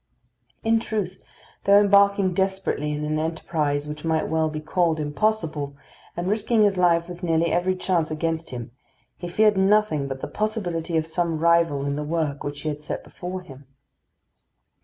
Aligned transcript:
In 0.63 0.79
truth, 0.79 1.19
though 1.65 1.79
embarking 1.79 2.33
desperately 2.33 2.91
in 2.91 3.05
an 3.05 3.19
enterprise 3.19 3.87
which 3.87 4.03
might 4.03 4.27
well 4.27 4.49
be 4.49 4.59
called 4.59 4.99
impossible, 4.99 5.75
and 6.17 6.27
risking 6.27 6.63
his 6.63 6.75
life 6.75 7.07
with 7.07 7.21
nearly 7.21 7.51
every 7.51 7.75
chance 7.75 8.09
against 8.09 8.49
him, 8.49 8.71
he 9.19 9.27
feared 9.27 9.57
nothing 9.57 10.07
but 10.07 10.19
the 10.21 10.27
possibility 10.27 10.97
of 10.97 11.05
some 11.05 11.37
rival 11.37 11.85
in 11.85 11.97
the 11.97 12.03
work 12.03 12.43
which 12.43 12.61
he 12.61 12.69
had 12.69 12.79
set 12.79 13.03
before 13.03 13.41
him. 13.41 13.67